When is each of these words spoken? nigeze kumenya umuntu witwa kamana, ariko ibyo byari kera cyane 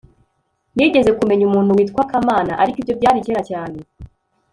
nigeze 0.75 1.11
kumenya 1.19 1.43
umuntu 1.49 1.77
witwa 1.77 2.03
kamana, 2.11 2.51
ariko 2.61 2.77
ibyo 2.81 2.93
byari 2.99 3.19
kera 3.25 3.41
cyane 3.49 3.77